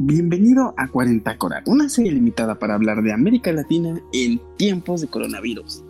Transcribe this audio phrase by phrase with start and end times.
[0.00, 5.08] Bienvenido a 40 Coral, una serie limitada para hablar de América Latina en tiempos de
[5.08, 5.82] coronavirus.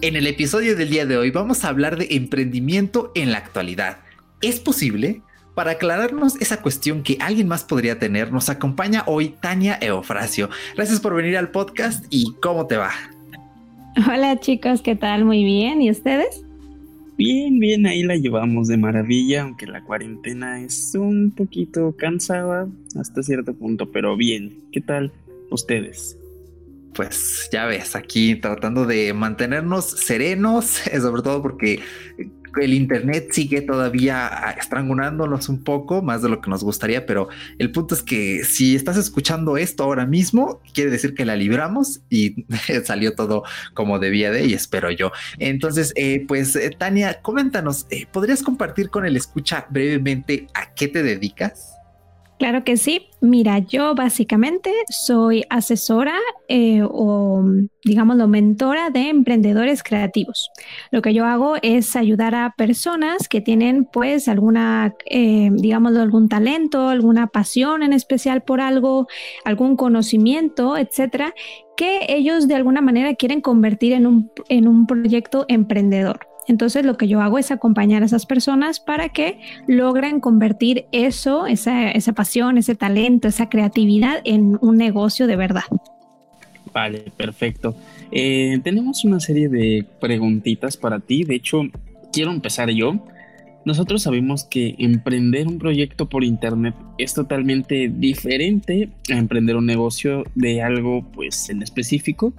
[0.00, 3.98] En el episodio del día de hoy vamos a hablar de emprendimiento en la actualidad.
[4.40, 5.22] ¿Es posible?
[5.54, 10.48] Para aclararnos esa cuestión que alguien más podría tener, nos acompaña hoy Tania Eofrasio.
[10.74, 12.90] Gracias por venir al podcast y ¿cómo te va?
[14.10, 15.26] Hola chicos, ¿qué tal?
[15.26, 15.82] Muy bien.
[15.82, 16.42] ¿Y ustedes?
[17.18, 22.66] Bien, bien, ahí la llevamos de maravilla, aunque la cuarentena es un poquito cansada
[22.98, 24.56] hasta cierto punto, pero bien.
[24.72, 25.12] ¿Qué tal
[25.50, 26.16] ustedes?
[26.94, 30.64] Pues ya ves, aquí tratando de mantenernos serenos,
[31.00, 31.80] sobre todo porque
[32.60, 37.70] el Internet sigue todavía estrangulándonos un poco más de lo que nos gustaría, pero el
[37.72, 42.44] punto es que si estás escuchando esto ahora mismo, quiere decir que la libramos y
[42.84, 45.12] salió todo como debía de y espero yo.
[45.38, 50.88] Entonces, eh, pues eh, Tania, coméntanos, eh, ¿podrías compartir con el escucha brevemente a qué
[50.88, 51.71] te dedicas?
[52.42, 53.06] Claro que sí.
[53.20, 57.44] Mira, yo básicamente soy asesora eh, o,
[57.84, 60.50] digámoslo, mentora de emprendedores creativos.
[60.90, 66.88] Lo que yo hago es ayudar a personas que tienen, pues, alguna, eh, algún talento,
[66.88, 69.06] alguna pasión en especial por algo,
[69.44, 71.34] algún conocimiento, etcétera,
[71.76, 76.31] que ellos de alguna manera quieren convertir en un, en un proyecto emprendedor.
[76.48, 81.46] Entonces lo que yo hago es acompañar a esas personas para que logren convertir eso,
[81.46, 85.64] esa, pasión, ese talento, esa creatividad en un negocio de verdad.
[86.72, 87.74] Vale, perfecto.
[88.10, 91.24] Eh, tenemos una serie de preguntitas para ti.
[91.24, 91.62] De hecho,
[92.12, 93.04] quiero empezar yo.
[93.64, 100.24] Nosotros sabemos que emprender un proyecto por internet es totalmente diferente a emprender un negocio
[100.34, 102.32] de algo pues en específico.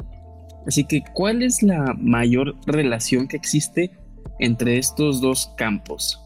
[0.68, 3.92] Así que, ¿cuál es la mayor relación que existe
[4.40, 6.20] entre estos dos campos?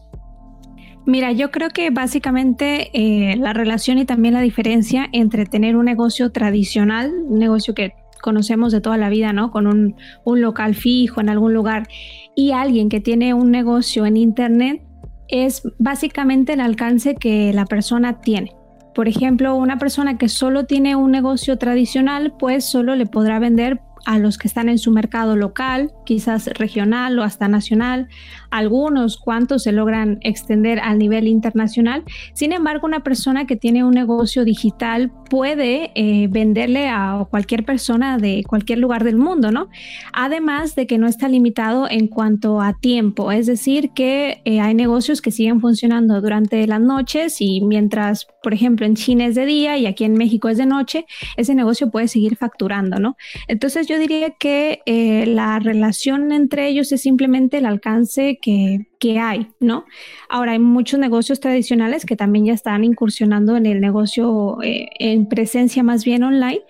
[1.06, 5.86] Mira, yo creo que básicamente eh, la relación y también la diferencia entre tener un
[5.86, 9.50] negocio tradicional, un negocio que conocemos de toda la vida, ¿no?
[9.50, 11.88] Con un, un local fijo en algún lugar,
[12.34, 14.82] y alguien que tiene un negocio en Internet,
[15.28, 18.52] es básicamente el alcance que la persona tiene.
[18.94, 23.80] Por ejemplo, una persona que solo tiene un negocio tradicional, pues solo le podrá vender
[24.06, 28.08] a los que están en su mercado local, quizás regional o hasta nacional,
[28.50, 32.04] algunos cuantos se logran extender al nivel internacional.
[32.34, 38.18] Sin embargo, una persona que tiene un negocio digital puede eh, venderle a cualquier persona
[38.18, 39.68] de cualquier lugar del mundo, ¿no?
[40.12, 44.74] Además de que no está limitado en cuanto a tiempo, es decir, que eh, hay
[44.74, 49.46] negocios que siguen funcionando durante las noches y mientras, por ejemplo, en China es de
[49.46, 53.16] día y aquí en México es de noche, ese negocio puede seguir facturando, ¿no?
[53.48, 58.86] Entonces yo diría que eh, la relación entre ellos es simplemente el alcance que,
[59.18, 59.86] hay, ¿no?
[60.28, 65.26] Ahora hay muchos negocios tradicionales que también ya están incursionando en el negocio eh, en
[65.26, 66.60] presencia más bien online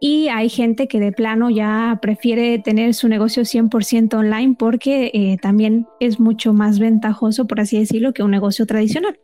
[0.00, 5.38] y hay gente que de plano ya prefiere tener su negocio 100% online porque eh,
[5.40, 9.18] también es mucho más ventajoso, por así decirlo, que un negocio tradicional.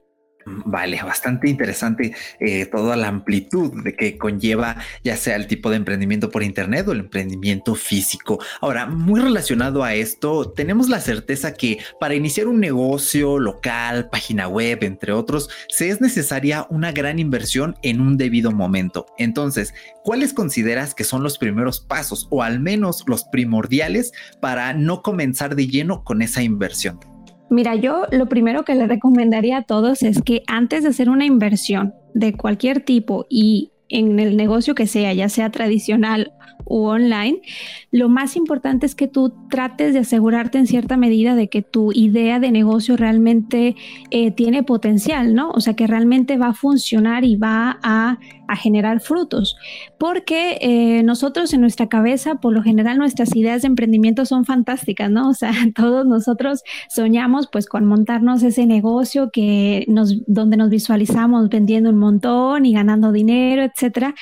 [0.47, 5.77] Vale, bastante interesante eh, toda la amplitud de que conlleva ya sea el tipo de
[5.77, 8.39] emprendimiento por Internet o el emprendimiento físico.
[8.61, 14.49] Ahora, muy relacionado a esto, tenemos la certeza que para iniciar un negocio local, página
[14.49, 19.07] web, entre otros, se es necesaria una gran inversión en un debido momento.
[19.19, 19.75] Entonces,
[20.05, 25.55] ¿cuáles consideras que son los primeros pasos o al menos los primordiales para no comenzar
[25.55, 27.12] de lleno con esa inversión?
[27.53, 31.27] Mira, yo lo primero que le recomendaría a todos es que antes de hacer una
[31.27, 36.33] inversión de cualquier tipo y en el negocio que sea, ya sea tradicional
[36.75, 37.43] o online,
[37.91, 41.93] lo más importante es que tú trates de asegurarte en cierta medida de que tu
[41.93, 43.77] idea de negocio realmente
[44.11, 45.51] eh, tiene potencial, ¿no?
[45.51, 48.19] O sea, que realmente va a funcionar y va a
[48.53, 49.57] a generar frutos,
[49.99, 55.11] porque eh, nosotros en nuestra cabeza, por lo general, nuestras ideas de emprendimiento son fantásticas,
[55.11, 55.31] ¿no?
[55.31, 61.49] O sea, todos nosotros soñamos pues con montarnos ese negocio que nos, donde nos visualizamos
[61.49, 64.15] vendiendo un montón y ganando dinero, etcétera.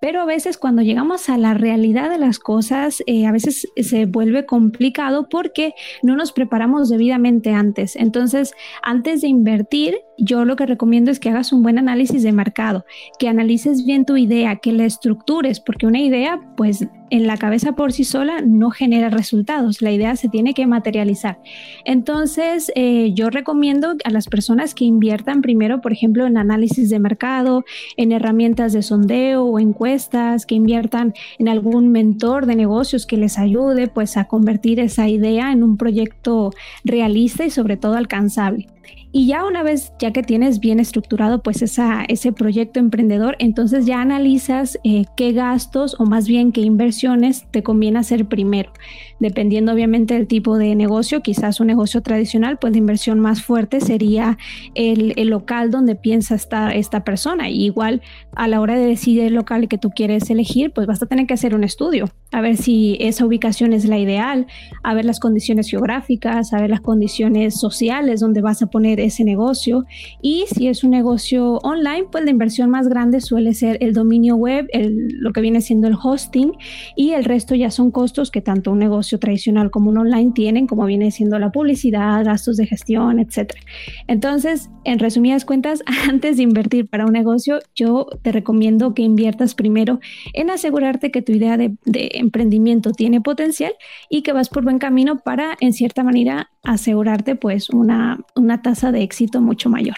[0.00, 4.06] Pero a veces cuando llegamos a la realidad de las cosas, eh, a veces se
[4.06, 7.96] vuelve complicado porque no nos preparamos debidamente antes.
[7.96, 8.52] Entonces,
[8.82, 12.84] antes de invertir, yo lo que recomiendo es que hagas un buen análisis de mercado,
[13.18, 17.72] que analices bien tu idea, que la estructures, porque una idea, pues en la cabeza
[17.72, 19.82] por sí sola no genera resultados.
[19.82, 21.40] La idea se tiene que materializar.
[21.84, 26.98] Entonces, eh, yo recomiendo a las personas que inviertan primero, por ejemplo, en análisis de
[26.98, 27.64] mercado,
[27.96, 33.38] en herramientas de sondeo o encuestas, que inviertan en algún mentor de negocios que les
[33.38, 36.52] ayude pues a convertir esa idea en un proyecto
[36.84, 38.66] realista y sobre todo alcanzable.
[39.10, 43.86] Y ya una vez, ya que tienes bien estructurado pues esa, ese proyecto emprendedor, entonces
[43.86, 48.70] ya analizas eh, qué gastos o más bien qué inversiones te conviene hacer primero.
[49.20, 53.80] Dependiendo obviamente del tipo de negocio, quizás un negocio tradicional, pues la inversión más fuerte
[53.80, 54.38] sería
[54.74, 57.50] el, el local donde piensa estar esta persona.
[57.50, 58.02] Igual
[58.34, 61.26] a la hora de decidir el local que tú quieres elegir, pues vas a tener
[61.26, 64.46] que hacer un estudio, a ver si esa ubicación es la ideal,
[64.82, 69.24] a ver las condiciones geográficas, a ver las condiciones sociales donde vas a poner ese
[69.24, 69.86] negocio.
[70.22, 74.36] Y si es un negocio online, pues la inversión más grande suele ser el dominio
[74.36, 76.52] web, lo que viene siendo el hosting
[76.96, 80.66] y el resto ya son costos que tanto un negocio tradicional como un online tienen,
[80.66, 83.60] como viene siendo la publicidad, gastos de gestión, etcétera.
[84.06, 89.54] Entonces, en resumidas cuentas, antes de invertir para un negocio, yo te recomiendo que inviertas
[89.54, 90.00] primero
[90.34, 93.72] en asegurarte que tu idea de, de emprendimiento tiene potencial
[94.10, 98.92] y que vas por buen camino para, en cierta manera, asegurarte pues una, una tasa
[98.92, 99.96] de éxito mucho mayor.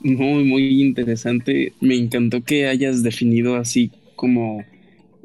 [0.00, 1.72] Muy, muy interesante.
[1.80, 4.64] Me encantó que hayas definido así como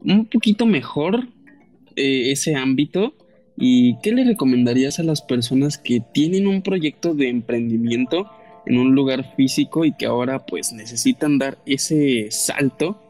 [0.04, 1.28] un poquito mejor
[1.98, 3.14] eh, ese ámbito
[3.58, 8.30] y qué le recomendarías a las personas que tienen un proyecto de emprendimiento
[8.66, 13.02] en un lugar físico y que ahora pues necesitan dar ese salto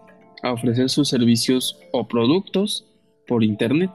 [0.42, 2.86] a ofrecer sus servicios o productos
[3.28, 3.92] por internet?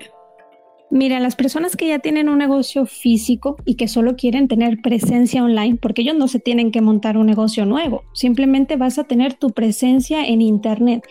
[0.95, 5.43] Mira, las personas que ya tienen un negocio físico y que solo quieren tener presencia
[5.43, 9.33] online, porque ellos no se tienen que montar un negocio nuevo, simplemente vas a tener
[9.33, 11.07] tu presencia en Internet.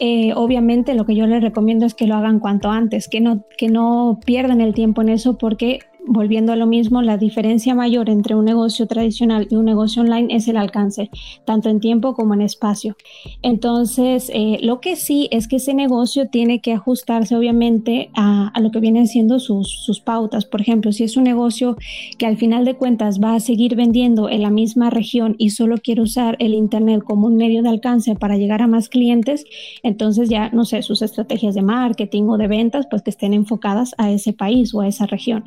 [0.00, 3.44] Eh, obviamente lo que yo les recomiendo es que lo hagan cuanto antes, que no,
[3.56, 8.10] que no pierdan el tiempo en eso porque volviendo a lo mismo, la diferencia mayor
[8.10, 11.10] entre un negocio tradicional y un negocio online es el alcance,
[11.44, 12.96] tanto en tiempo como en espacio.
[13.42, 18.70] Entonces, eh, lo que sí es que ese negocio tiene que ajustarse obviamente a, lo
[18.70, 20.44] que vienen siendo sus, sus, pautas.
[20.44, 21.76] Por ejemplo, si es un negocio
[22.18, 25.78] que al final de cuentas va a seguir vendiendo en la misma región y solo
[25.78, 29.44] quiere usar el Internet como un medio de alcance para llegar a más clientes,
[29.82, 33.94] entonces ya, no sé, sus estrategias de marketing o de ventas, pues que estén enfocadas
[33.98, 35.44] a ese país o a esa región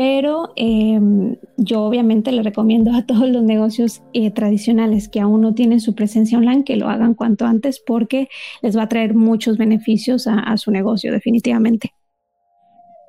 [0.00, 5.52] pero em, yo obviamente le recomiendo a todos los negocios eh, tradicionales que aún no
[5.52, 8.30] tienen su presencia online que lo hagan cuanto antes porque
[8.62, 11.92] les va a traer muchos beneficios a, su negocio definitivamente.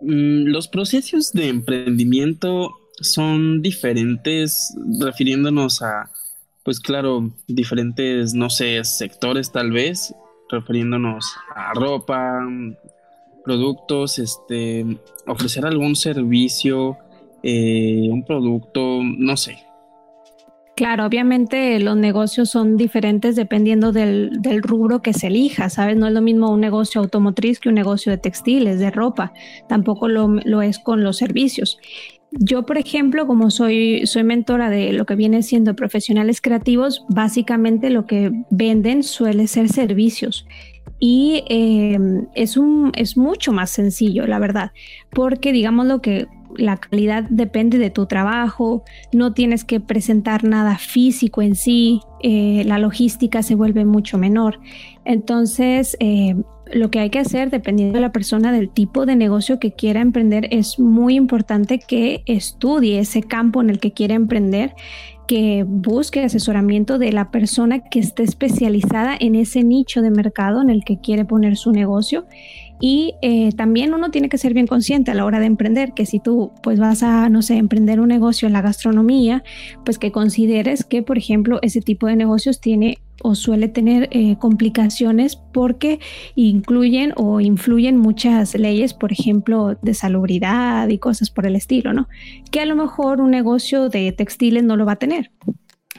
[0.01, 6.11] Mm, los procesos de emprendimiento son diferentes refiriéndonos a,
[6.65, 10.13] pues claro, diferentes, no sé, sectores tal vez,
[10.49, 12.41] refiriéndonos a ropa,
[13.43, 14.85] productos, este,
[15.27, 16.97] ofrecer algún servicio,
[17.43, 19.57] eh, un producto, no sé.
[20.75, 24.31] Claro, obviamente los negocios son diferentes dependiendo del,
[24.63, 25.97] rubro que se elija, ¿sabes?
[25.97, 29.33] No es lo mismo un negocio automotriz que un negocio de textiles, de ropa,
[29.67, 31.77] tampoco lo, lo es con los servicios.
[32.31, 37.89] Yo, por ejemplo, como soy, soy mentora de lo que viene siendo profesionales creativos, básicamente
[37.89, 40.47] lo que venden suele ser servicios
[40.99, 44.71] y em, es, un, es mucho más sencillo, la verdad,
[45.11, 50.77] porque digamos lo que la calidad depende de tu trabajo, no tienes que presentar nada
[50.77, 54.59] físico en sí, eh, la logística se vuelve mucho menor.
[55.05, 56.43] Entonces, em,
[56.73, 60.01] lo que hay que hacer, dependiendo de la persona, del tipo de negocio que quiera
[60.01, 64.75] emprender, es muy importante que estudie ese campo en el que quiere emprender
[65.31, 70.69] que busque asesoramiento de la persona que esté especializada en ese nicho de mercado en
[70.69, 72.25] el que quiere poner su negocio.
[72.81, 76.07] Y eh, también uno tiene que ser bien consciente a la hora de emprender que
[76.07, 79.43] si tú pues vas a, no sé, emprender un negocio en la gastronomía,
[79.85, 84.35] pues que consideres que, por ejemplo, ese tipo de negocios tiene o suele tener eh,
[84.37, 85.99] complicaciones porque
[86.35, 92.07] incluyen o influyen muchas leyes, por ejemplo, de salubridad y cosas por el estilo, ¿no?
[92.49, 95.31] Que a lo mejor un negocio de textiles no lo va a tener.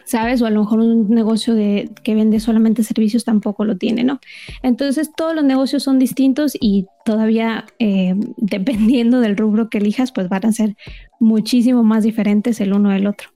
[0.04, 0.42] ¿Sabes?
[0.42, 4.20] O a lo mejor un negocio de, que vende solamente servicios tampoco lo tiene, ¿no?
[4.62, 10.28] Entonces todos los negocios son distintos y todavía eh, dependiendo del rubro que elijas, pues
[10.28, 10.76] van a ser
[11.20, 13.28] muchísimo más diferentes el uno del otro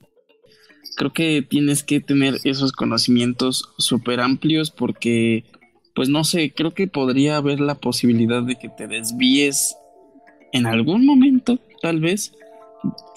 [0.96, 5.44] creo que tienes que tener esos conocimientos súper amplios porque,
[5.94, 9.76] pues no sé, creo que podría haber la posibilidad de que te desvíes
[10.52, 12.32] en algún momento, tal vez,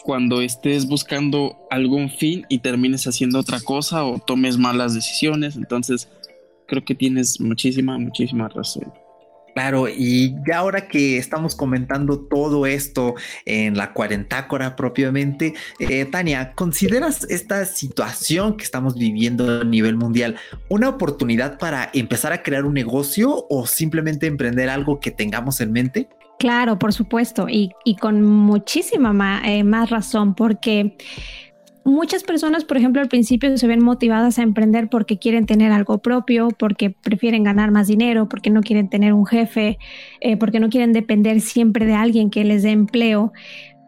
[0.03, 5.55] cuando estés buscando algún fin y termines haciendo otra cosa o tomes malas decisiones.
[5.55, 6.09] Entonces,
[6.67, 8.91] creo que tienes muchísima, muchísima razón.
[9.53, 16.53] Claro, y ya ahora que estamos comentando todo esto en la cuarentácora propiamente, eh, Tania,
[16.53, 20.37] ¿consideras esta situación que estamos viviendo a nivel mundial
[20.69, 25.71] una oportunidad para empezar a crear un negocio o simplemente emprender algo que tengamos en
[25.71, 26.07] mente?
[26.39, 30.95] Claro, por supuesto, y, con muchísima eh, más razón, porque
[31.83, 35.97] muchas personas, por ejemplo, al principio se ven motivadas a emprender porque quieren tener algo
[35.97, 39.79] propio, porque prefieren ganar más dinero, porque no quieren tener un jefe,
[40.21, 43.33] eh, porque no quieren depender siempre de alguien que les dé empleo.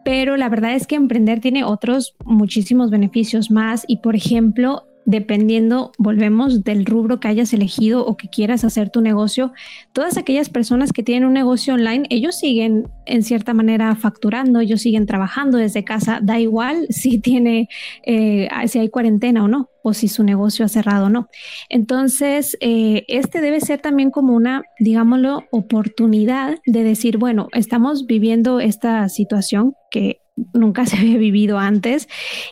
[0.04, 5.92] Pero la verdad es que emprender tiene otros muchísimos beneficios más y, por ejemplo, dependiendo,
[5.98, 9.52] volvemos del rubro que hayas elegido o que quieras hacer tu negocio,
[9.92, 14.82] todas aquellas personas que tienen un negocio online, ellos siguen en cierta manera facturando, ellos
[14.82, 17.68] siguen trabajando desde casa, da igual si tiene,
[18.04, 21.28] eh, si hay cuarentena o no, o si su negocio ha cerrado o no.
[21.68, 28.60] Entonces, eh, este debe ser también como una, digámoslo, oportunidad de decir, bueno, estamos viviendo
[28.60, 30.22] esta situación que
[30.54, 32.08] nunca se había vivido antes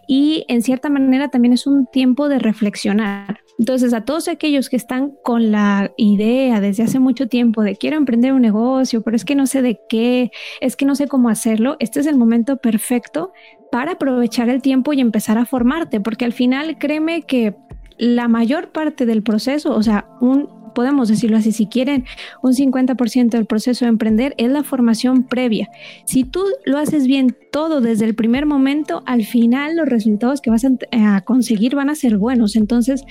[0.07, 3.41] y en cierta manera también es un tiempo de reflexionar.
[3.59, 7.97] Entonces, a todos aquellos que están con la idea desde hace mucho tiempo de quiero
[7.97, 11.29] emprender un negocio, pero es que no sé de qué, es que no sé cómo
[11.29, 13.33] hacerlo, este es el momento perfecto
[13.71, 17.55] para aprovechar el tiempo y empezar a formarte, porque al final créeme que
[17.99, 22.05] la mayor parte del proceso, o sea, un podemos decirlo así, si quieren
[22.43, 25.71] un 50% del proceso de emprender es la formación previa.
[26.05, 30.51] Si tú lo haces bien todo desde el primer momento, al final los resultados que
[30.51, 32.57] vas a, conseguir van a ser buenos.
[32.57, 33.05] Entonces,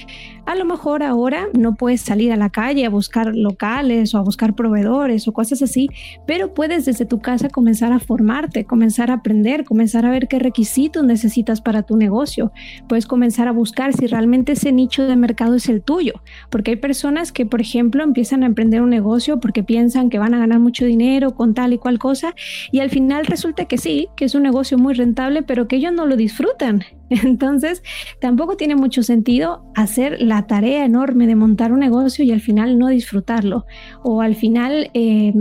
[0.49, 4.21] a lo mejor ahora no puedes salir a la calle a buscar locales o a
[4.21, 5.89] buscar proveedores o cosas así,
[6.25, 10.39] pero puedes desde tu casa comenzar a formarte, comenzar a aprender, comenzar a ver qué
[10.39, 12.51] requisitos necesitas para tu negocio.
[12.87, 16.13] Puedes comenzar a buscar si realmente ese nicho de mercado es el tuyo,
[16.49, 20.33] porque hay personas que por ejemplo, empiezan a emprender un negocio porque piensan que van
[20.33, 22.33] a ganar mucho dinero con tal y cual cosa
[22.71, 25.93] y al final resulta que sí, que es un negocio muy rentable, pero que ellos
[25.93, 26.83] no lo disfrutan.
[27.23, 27.83] Entonces,
[28.19, 32.77] tampoco tiene mucho sentido hacer la tarea enorme de montar un negocio y al final
[32.77, 33.65] no disfrutarlo
[34.03, 34.89] o al final...
[34.93, 35.33] Eh,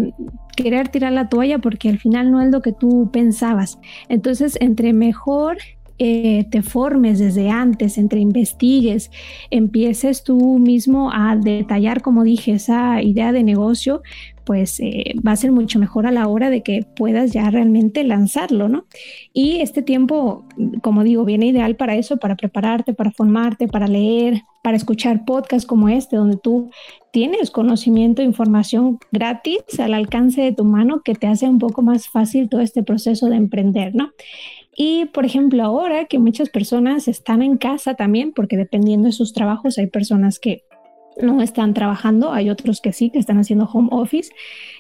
[0.56, 3.78] querer tirar la toalla porque al final no es lo que tú pensabas.
[4.08, 5.58] Entonces, entre mejor
[6.00, 9.10] eh, te formes desde antes, entre investigues,
[9.50, 14.02] empieces tú mismo a detallar, como dije, esa idea de negocio,
[14.48, 18.02] pues eh, va a ser mucho mejor a la hora de que puedas ya realmente
[18.02, 18.86] lanzarlo, ¿no?
[19.34, 20.46] Y este tiempo,
[20.80, 25.66] como digo, viene ideal para eso, para prepararte, para formarte, para leer, para escuchar podcasts
[25.66, 26.70] como este, donde tú
[27.12, 32.08] tienes conocimiento, información gratis al alcance de tu mano que te hace un poco más
[32.08, 34.12] fácil todo este proceso de emprender, ¿no?
[34.74, 39.34] Y por ejemplo, ahora que muchas personas están en casa también, porque dependiendo de sus
[39.34, 40.62] trabajos, hay personas que
[41.22, 44.32] no están trabajando, hay otros que sí, que están haciendo home office.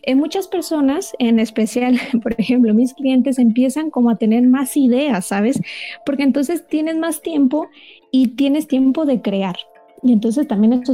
[0.02, 5.26] Eh, muchas personas, en especial, por ejemplo, mis clientes empiezan como a tener más ideas,
[5.26, 5.60] ¿sabes?
[6.04, 7.68] Porque entonces tienes más tiempo
[8.10, 9.56] y tienes tiempo de crear.
[10.02, 10.92] Y entonces también eso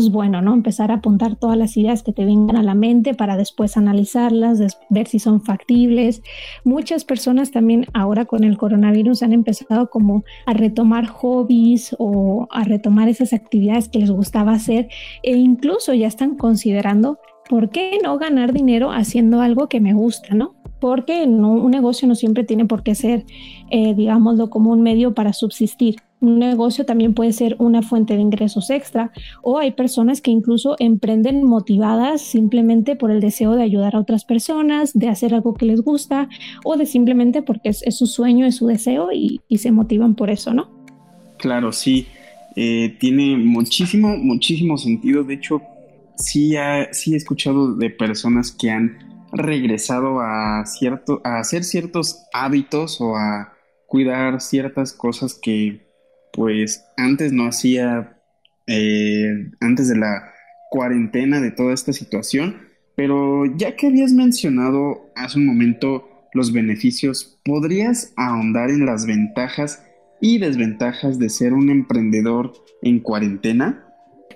[0.00, 0.52] es, bueno, ¿no?
[0.52, 4.60] Empezar a apuntar todas las ideas que te vengan a la mente para después analizarlas,
[4.90, 6.22] ver si son factibles.
[6.64, 12.64] Muchas personas también ahora con el coronavirus han empezado como a retomar hobbies o a
[12.64, 14.88] retomar esas actividades que les gustaba hacer
[15.22, 17.18] e incluso ya están considerando,
[17.48, 20.54] ¿por qué no ganar dinero haciendo algo que me gusta, ¿no?
[20.78, 23.24] Porque no, un negocio no siempre tiene por qué ser,
[23.70, 28.22] eh, digámoslo, como un medio para subsistir un negocio también puede ser una fuente de
[28.22, 29.10] ingresos extra
[29.42, 34.24] o hay personas que incluso emprenden motivadas simplemente por el deseo de ayudar a otras
[34.24, 36.28] personas, de hacer algo que les gusta
[36.64, 40.54] o de simplemente porque es, su sueño, es su deseo y, se motivan por eso,
[40.54, 40.70] ¿no?
[41.38, 42.06] Claro, sí.
[42.56, 45.22] Eh, tiene muchísimo, muchísimo sentido.
[45.22, 45.60] De hecho,
[46.16, 46.54] sí,
[46.92, 48.98] sí he escuchado de personas que han
[49.32, 53.52] regresado a, cierto, a hacer ciertos hábitos o a
[53.86, 55.91] cuidar ciertas cosas que
[56.32, 58.18] pues antes no hacía,
[58.66, 60.32] eh, antes de la
[60.70, 67.38] cuarentena de toda esta situación, pero ya que habías mencionado hace un momento los beneficios,
[67.44, 69.84] ¿podrías ahondar en las ventajas
[70.20, 73.84] y desventajas de ser un emprendedor en cuarentena?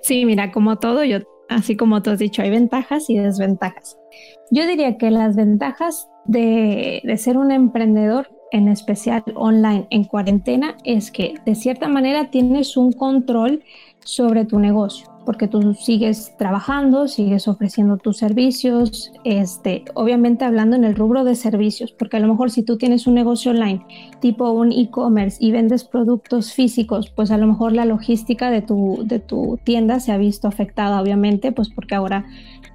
[0.03, 3.97] Sí, mira, como todo, yo, así como tú has dicho, hay ventajas y desventajas.
[4.51, 10.75] Yo diría que las ventajas de, de ser un emprendedor en especial online en cuarentena
[10.83, 13.63] es que de cierta manera tienes un control
[14.03, 20.85] sobre tu negocio porque tú sigues trabajando, sigues ofreciendo tus servicios, este, obviamente hablando en
[20.85, 23.85] el rubro de servicios, porque a lo mejor si tú tienes un negocio online,
[24.21, 29.03] tipo un e-commerce y vendes productos físicos, pues a lo mejor la logística de tu,
[29.03, 32.23] de tu tienda se ha visto afectada, obviamente, pues porque ahora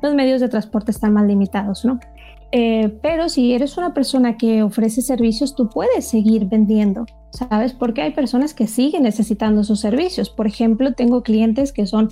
[0.02, 2.00] los medios de transporte están más limitados, ¿no?
[2.52, 7.72] Eh, pero si eres una persona que ofrece servicios, tú puedes seguir vendiendo, ¿sabes?
[7.72, 10.30] Porque hay personas que siguen necesitando sus servicios.
[10.30, 12.10] Por ejemplo, tengo clientes que son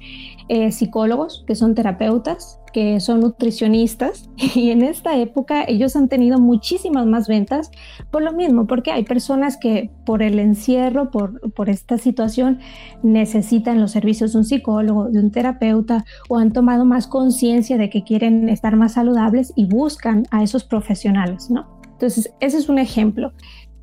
[0.48, 6.38] eh, psicólogos, que son terapeutas, que son nutricionistas y en esta época ellos han tenido
[6.38, 7.70] muchísimas más ventas
[8.10, 12.60] por lo mismo, porque hay personas que por el encierro, por, por esta situación,
[13.02, 17.90] necesitan los servicios de un psicólogo, de un terapeuta o han tomado más conciencia de
[17.90, 21.80] que quieren estar más saludables y buscan a esos profesionales, ¿no?
[22.00, 23.34] Entonces, ese es un ejemplo.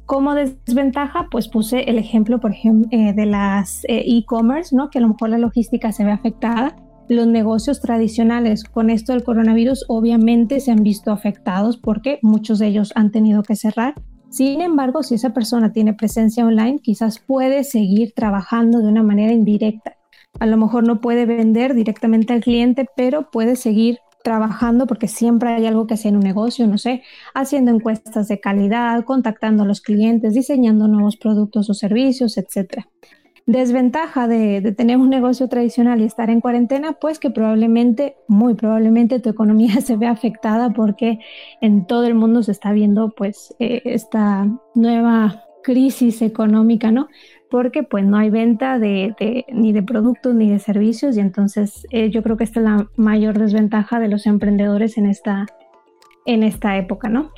[0.07, 4.89] Como desventaja, pues puse el ejemplo, por ejemplo, eh, de las eh, e-commerce, ¿no?
[4.89, 6.75] Que a lo mejor la logística se ve afectada
[7.09, 12.67] los negocios tradicionales con esto del coronavirus obviamente se han visto afectados porque muchos de
[12.67, 13.95] ellos han tenido que cerrar.
[14.29, 19.31] Sin embargo, si esa persona tiene presencia online, quizás puede seguir trabajando de una manera
[19.31, 19.95] indirecta.
[20.39, 25.53] A lo mejor no puede vender directamente al cliente, pero puede seguir trabajando porque siempre
[25.53, 27.01] hay algo que hacer en un negocio, no sé,
[27.33, 32.89] haciendo encuestas de calidad, contactando a los clientes, diseñando nuevos productos o servicios, etcétera.
[33.45, 39.21] Desventaja de, tener un negocio tradicional y estar en cuarentena, pues que probablemente, muy probablemente
[39.21, 41.19] tu economía se ve afectada porque
[41.61, 47.09] en todo el mundo se está viendo pues eh, esta nueva crisis económica, ¿no?
[47.51, 52.09] Porque pues no hay venta de, ni de productos ni de servicios y entonces eh,
[52.09, 55.45] yo creo que esta es la mayor desventaja de los emprendedores en esta,
[56.25, 57.33] en esta época, ¿no?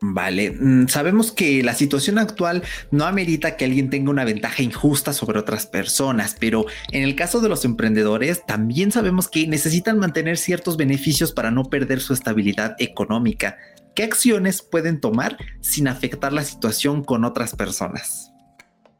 [0.00, 5.12] Vale, mm, sabemos que la situación actual no amerita que alguien tenga una ventaja injusta
[5.12, 10.38] sobre otras personas, pero en el caso de los emprendedores también sabemos que necesitan mantener
[10.38, 13.58] ciertos beneficios para no perder su estabilidad económica.
[13.94, 18.30] ¿Qué acciones pueden tomar sin afectar la situación con otras personas?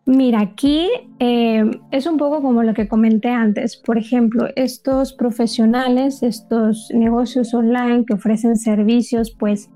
[0.06, 0.88] Mira, aquí
[1.20, 3.76] eh, es un poco como lo que comenté antes.
[3.76, 9.70] Por ejemplo, estos profesionales, estos negocios online que ofrecen servicios, pues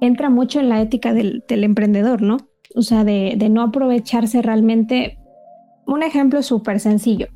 [0.00, 2.36] entra mucho en la ética del, emprendedor, ¿no?
[2.76, 5.18] O sea, de, no aprovecharse realmente.
[5.86, 7.26] Un ejemplo súper sencillo.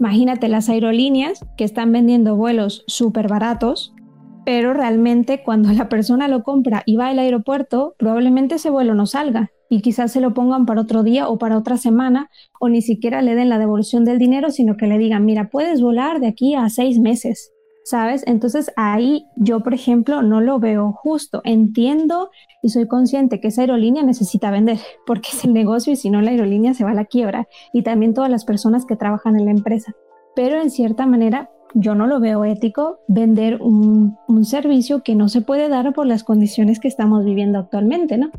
[0.00, 3.94] Imagínate las aerolíneas que están vendiendo vuelos súper baratos,
[4.44, 9.06] pero realmente cuando la persona lo compra y va al aeropuerto, probablemente ese vuelo no
[9.06, 12.82] salga y quizás se lo pongan para otro día o para otra semana o ni
[12.82, 16.28] siquiera le den la devolución del dinero, sino que le digan, mira, puedes volar de
[16.28, 17.52] aquí a seis meses
[17.90, 18.22] ¿sabes?
[18.26, 21.40] Entonces ahí yo, por ejemplo, no lo veo justo.
[21.44, 22.30] Entiendo
[22.62, 26.20] y soy consciente que esa aerolínea necesita vender porque es el negocio y si no
[26.20, 29.46] la aerolínea se va a la quiebra y también todas las personas que trabajan en
[29.46, 29.92] la empresa.
[30.36, 35.28] Pero en cierta manera yo no lo veo ético vender un, un servicio que no
[35.28, 38.30] se puede dar por las condiciones que estamos viviendo actualmente, ¿no?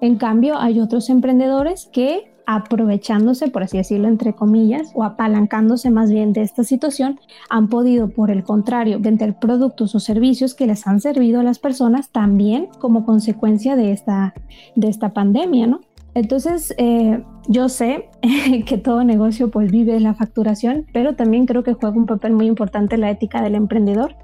[0.00, 6.10] En cambio, hay otros emprendedores que aprovechándose, por así decirlo, entre comillas, o apalancándose más
[6.10, 10.86] bien de esta situación, han podido, por el contrario, vender productos o servicios que les
[10.86, 14.34] han servido a las personas también como consecuencia de esta,
[14.74, 15.80] de esta pandemia, ¿no?
[16.14, 18.08] Entonces, eh, yo sé
[18.66, 22.46] que todo negocio pues vive la facturación, pero también creo que juega un papel muy
[22.46, 24.14] importante la ética del emprendedor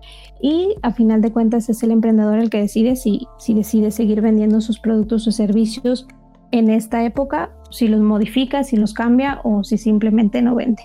[0.43, 4.21] y a final de cuentas es el emprendedor el que decide si, si decide seguir
[4.21, 6.07] vendiendo sus productos o servicios
[6.53, 10.83] en esta época, si los modifica, si los cambia o si simplemente no vende.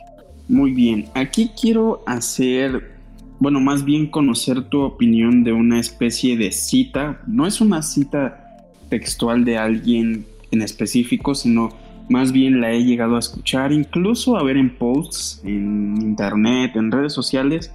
[0.47, 2.91] Muy bien, aquí quiero hacer,
[3.39, 7.21] bueno, más bien conocer tu opinión de una especie de cita.
[7.27, 8.57] No es una cita
[8.89, 11.69] textual de alguien en específico, sino
[12.09, 16.91] más bien la he llegado a escuchar, incluso a ver en posts, en internet, en
[16.91, 17.73] redes sociales,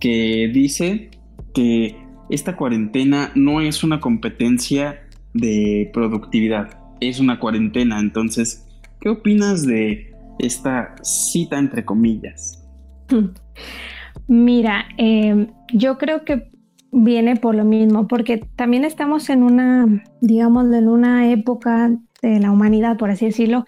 [0.00, 1.10] que dice
[1.54, 1.96] que
[2.28, 5.00] esta cuarentena no es una competencia
[5.34, 7.98] de productividad, es una cuarentena.
[8.00, 8.66] Entonces,
[9.00, 12.64] ¿qué opinas de esta cita entre comillas?
[14.26, 16.50] Mira, em, yo creo que
[16.92, 22.50] viene por lo mismo, porque también estamos en una, digamos, en una época de la
[22.50, 23.64] humanidad, por así decirlo,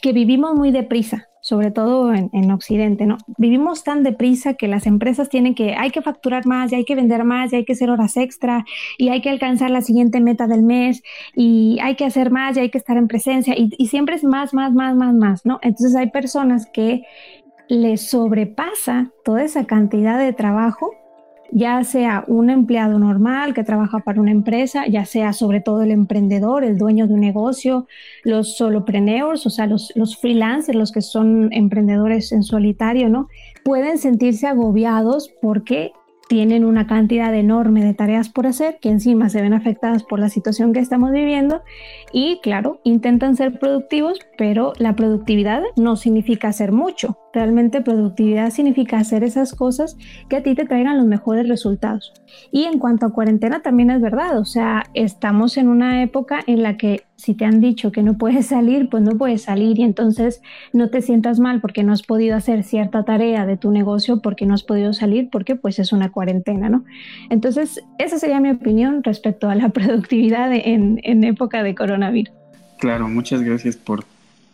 [0.00, 3.18] que vivimos muy deprisa sobre todo en, Occidente, ¿no?
[3.38, 6.96] Vivimos tan deprisa que las empresas tienen que, hay que facturar más, y hay que
[6.96, 8.64] vender más, y hay que hacer horas extra,
[8.98, 11.04] y hay que alcanzar la siguiente meta del mes,
[11.36, 14.54] y hay que hacer más, y hay que estar en presencia, y, siempre es más,
[14.54, 15.60] más, más, más, más, ¿no?
[15.62, 17.02] Entonces hay personas que
[17.68, 20.90] les sobrepasa toda esa cantidad de trabajo
[21.52, 25.90] ya sea un empleado normal que trabaja para una empresa, ya sea sobre todo el
[25.90, 27.86] emprendedor, el dueño de un negocio,
[28.24, 33.28] los solopreneurs, o sea, los, los freelancers, los que son emprendedores en solitario, ¿no?
[33.64, 35.92] Pueden sentirse agobiados porque
[36.28, 40.28] tienen una cantidad enorme de tareas por hacer que encima se ven afectadas por la
[40.28, 41.62] situación que estamos viviendo
[42.12, 48.96] y claro, intentan ser productivos, pero la productividad no significa hacer mucho, Realmente productividad significa
[48.96, 49.98] hacer esas cosas
[50.30, 52.14] que a ti te traigan los mejores resultados.
[52.50, 56.62] Y en cuanto a cuarentena también es verdad, o sea, estamos en una época en
[56.62, 59.82] la que si te han dicho que no puedes salir, pues no puedes salir y
[59.82, 60.40] entonces
[60.72, 64.46] no te sientas mal porque no has podido hacer cierta tarea de tu negocio porque
[64.46, 66.84] no has podido salir porque pues es una cuarentena, ¿no?
[67.28, 72.32] Entonces, esa sería mi opinión respecto a la productividad en, época de coronavirus.
[72.78, 74.04] Claro, muchas gracias por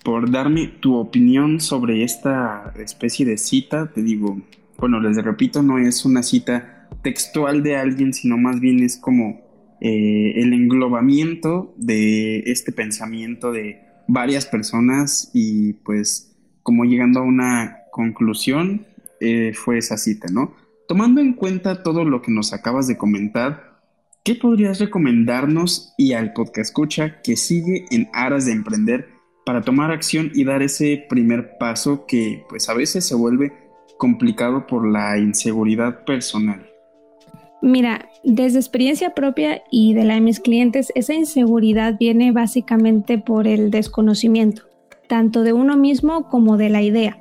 [0.02, 3.92] por darme tu opinión sobre esta especie de cita.
[3.92, 4.40] Te digo,
[4.78, 9.40] bueno, les repito, no es una cita textual de alguien, sino más bien es como
[9.80, 17.78] eh, el englobamiento de este pensamiento de varias personas y pues como llegando a una
[17.90, 18.86] conclusión
[19.20, 20.54] eh, fue esa cita, ¿no?
[20.88, 23.80] Tomando en cuenta todo lo que nos acabas de comentar,
[24.24, 29.11] ¿qué podrías recomendarnos y al podcast escucha que sigue en aras de emprender
[29.44, 33.52] para tomar acción y dar ese primer paso que pues a veces se vuelve
[33.98, 36.66] complicado por la inseguridad personal.
[37.60, 43.46] Mira, desde experiencia propia y de la de mis clientes, esa inseguridad viene básicamente por
[43.46, 44.62] el desconocimiento,
[45.06, 47.18] tanto de uno mismo como de la idea.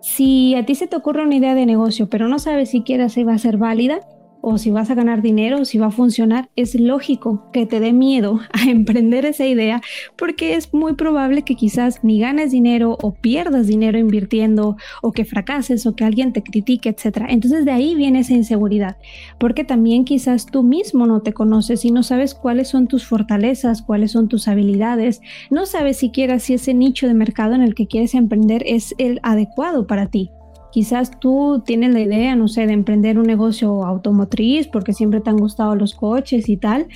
[0.00, 3.24] Si a ti se te ocurre una idea de negocio, pero no sabes siquiera si
[3.24, 4.00] va a ser válida,
[4.48, 7.80] o si vas a ganar dinero, o si va a funcionar, es lógico que te
[7.80, 9.82] dé miedo a emprender esa idea
[10.16, 15.24] porque es muy probable que quizás ni ganes dinero o pierdas dinero invirtiendo o que
[15.24, 17.24] fracases o que alguien te critique, etc.
[17.28, 18.98] Entonces de ahí viene esa inseguridad,
[19.40, 23.82] porque también quizás tú mismo no te conoces y no sabes cuáles son tus fortalezas,
[23.82, 27.88] cuáles son tus habilidades, no sabes siquiera si ese nicho de mercado en el que
[27.88, 30.30] quieres emprender es el adecuado para ti.
[30.72, 35.30] Quizás tú tienes la idea, no sé, de emprender un negocio automotriz porque siempre te
[35.30, 36.86] han gustado los coches y tal,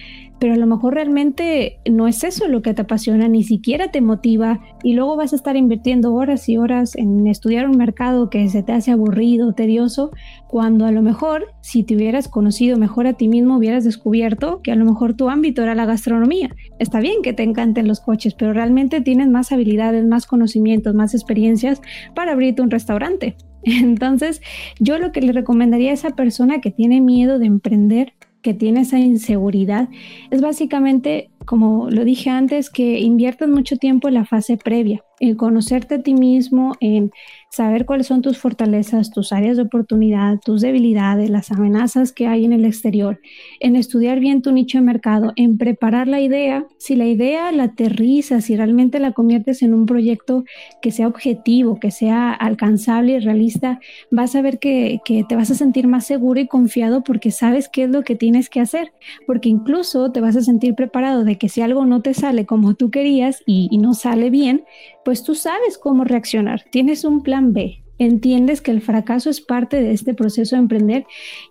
[0.41, 4.01] pero a lo mejor realmente no es eso lo que te apasiona, ni siquiera te
[4.01, 8.49] motiva y luego vas a estar invirtiendo horas y horas en estudiar un mercado que
[8.49, 10.11] se te hace aburrido, tedioso,
[10.49, 14.73] cuando a lo mejor si te hubieras conocido mejor a ti mismo hubieras descubierto que
[14.73, 16.57] a lo mejor tu ámbito era la gastronomía.
[16.79, 21.15] Está bien que te encanten los coches, pero realmente tienes más habilidades, más conocimientos, más
[21.15, 21.83] experiencias
[22.15, 23.37] para abrirte un restaurante.
[23.65, 24.41] Entonces,
[24.79, 28.81] yo lo que le recomendaría a esa persona que tiene miedo de emprender, que tiene
[28.81, 29.89] esa inseguridad,
[30.31, 35.37] es básicamente, como lo dije antes, que inviertas mucho tiempo en la fase previa, en
[35.37, 37.13] conocerte a ti mismo, en
[37.51, 42.45] saber cuáles son tus fortalezas, tus áreas de oportunidad, tus debilidades, las amenazas que hay
[42.45, 43.21] en el exterior,
[43.61, 46.65] en estudiar bien tu nicho de mercado, en preparar la idea.
[46.79, 50.45] Si la idea la aterrizas, si realmente la conviertes en un proyecto
[50.81, 53.81] que sea objetivo, que sea alcanzable y realista,
[54.11, 57.85] vas a ver que, te vas a sentir más seguro y confiado porque sabes qué
[57.85, 58.93] es lo que tienes que hacer,
[59.27, 62.75] porque incluso te vas a sentir preparado de que si algo no te sale como
[62.75, 64.65] tú querías y no sale bien,
[65.05, 69.81] pues tú sabes cómo reaccionar, tienes un plan B, entiendes que el fracaso es parte
[69.81, 71.07] de este proceso de emprender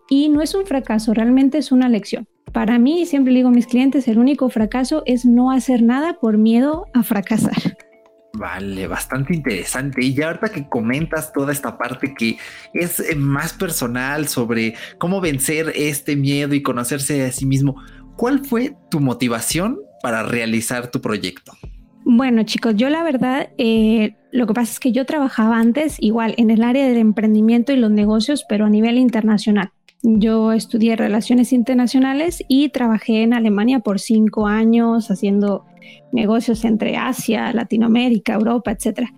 [0.09, 2.27] y no es un fracaso, realmente es una lección.
[2.51, 6.37] Para mí, siempre digo a mis clientes, el único fracaso es no hacer nada por
[6.37, 7.77] miedo a fracasar.
[8.33, 10.03] Vale, bastante interesante.
[10.03, 12.37] Y ya ahorita que comentas toda esta parte que
[12.73, 17.75] es eh, más personal sobre cómo vencer este miedo y conocerse a sí mismo,
[18.15, 21.51] ¿cuál fue tu motivación para realizar tu proyecto?
[22.11, 26.33] Bueno, chicos, yo la verdad, eh, lo que pasa es que yo trabajaba antes igual
[26.37, 29.69] en el área del emprendimiento y los negocios, pero a nivel internacional.
[30.01, 35.65] Yo estudié relaciones internacionales y trabajé en Alemania por cinco años haciendo
[36.11, 39.09] negocios entre Asia, Latinoamérica, Europa, etc.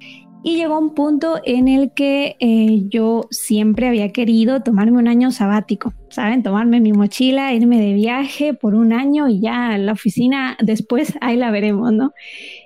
[0.44, 5.32] Y llegó un punto en el que eh, yo siempre había querido tomarme un año
[5.32, 6.44] sabático, ¿saben?
[6.44, 11.38] Tomarme mi mochila, irme de viaje por un año y ya la oficina después ahí
[11.38, 12.12] la veremos, ¿no?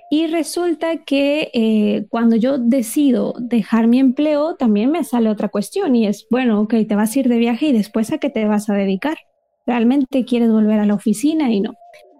[0.09, 5.95] Y resulta que eh, cuando yo decido dejar mi empleo, también me sale otra cuestión
[5.95, 8.45] y es, bueno, ok, te vas a ir de viaje y después a qué te
[8.45, 9.17] vas a dedicar.
[9.65, 11.73] ¿Realmente quieres volver a la oficina y no?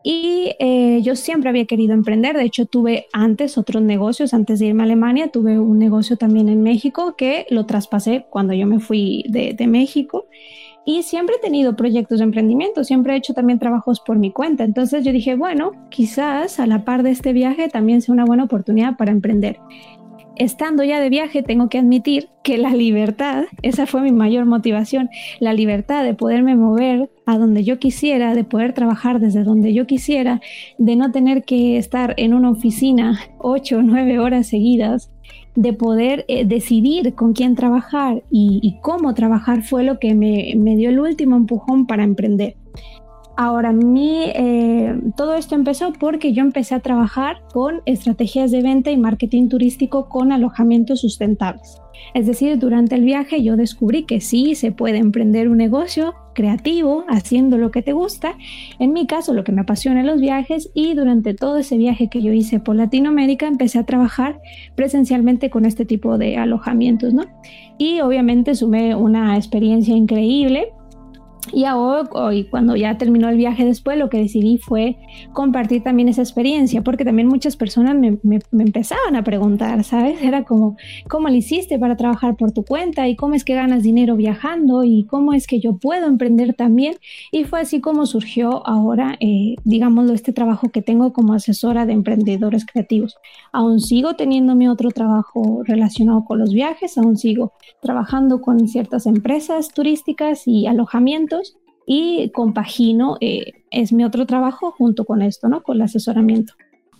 [0.04, 4.68] Y eh, yo siempre había querido emprender, de hecho tuve antes otros negocios, antes de
[4.68, 8.80] irme a Alemania, tuve un negocio también en México que lo traspasé cuando yo me
[8.80, 10.28] fui de, de México
[10.86, 14.64] y siempre he tenido proyectos de emprendimiento, siempre he hecho también trabajos por mi cuenta.
[14.64, 18.44] Entonces yo dije, bueno, quizás a la par de este viaje también sea una buena
[18.44, 19.60] oportunidad para emprender.
[20.38, 25.10] Estando ya de viaje, tengo que admitir que la libertad, esa fue mi mayor motivación,
[25.40, 29.88] la libertad de poderme mover a donde yo quisiera, de poder trabajar desde donde yo
[29.88, 30.42] quisiera,
[30.78, 35.10] de no tener que estar en una oficina ocho o nueve horas seguidas,
[35.56, 40.90] de poder eh, decidir con quién trabajar y, cómo trabajar fue lo que me, dio
[40.90, 42.56] el último empujón para emprender.
[43.38, 48.92] Ahora, mi, eh, todo esto empezó porque yo empecé a trabajar con estrategias de venta
[48.92, 51.82] y marketing turístico con alojamientos sustentables.
[52.14, 57.06] Es decir, durante el viaje yo descubrí que sí se puede emprender un negocio creativo
[57.08, 58.38] haciendo lo que te gusta.
[58.78, 62.22] En mi caso, lo que me apasiona los viajes y durante todo ese viaje que
[62.22, 64.40] yo hice por Latinoamérica empecé a trabajar
[64.76, 67.24] presencialmente con este tipo de alojamientos, ¿no?
[67.80, 70.72] Y obviamente sumé una experiencia increíble
[71.54, 74.98] y ahora, hoy, cuando ya terminó el viaje después, lo que decidí fue
[75.34, 80.22] compartir también esa experiencia, porque también muchas personas me, me, empezaban a preguntar, ¿sabes?
[80.22, 80.78] Era como,
[81.08, 83.08] ¿cómo lo hiciste para trabajar por tu cuenta?
[83.08, 84.84] ¿Y cómo es que ganas dinero viajando?
[84.84, 86.96] ¿Y cómo es que yo puedo emprender también?
[87.32, 91.94] Y fue así como surgió ahora, eh, digámoslo, este trabajo que tengo como asesora de
[91.94, 93.16] emprendedores creativos.
[93.52, 99.06] Aún sigo teniendo mi otro trabajo relacionado con los viajes, aún sigo trabajando con ciertas
[99.06, 101.35] empresas turísticas y alojamientos
[101.86, 105.62] y compagino, eh, es mi otro trabajo junto con esto, ¿no?
[105.64, 106.54] Con el asesoramiento.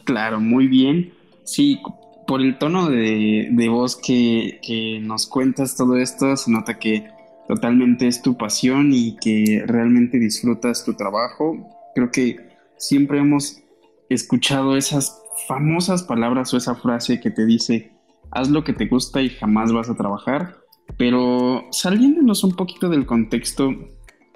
[0.04, 1.14] Claro, muy bien.
[1.44, 1.80] Sí,
[2.28, 7.08] por el tono de, voz que, que, nos cuentas todo esto, se nota que
[7.48, 11.56] totalmente es tu pasión y que realmente disfrutas tu trabajo.
[11.94, 12.38] Creo que
[12.78, 13.62] siempre hemos
[14.10, 17.92] escuchado esas famosas palabras o esa frase que te dice,
[18.32, 20.58] haz lo que te gusta y jamás vas a trabajar.
[20.98, 23.72] Pero saliéndonos un poquito del contexto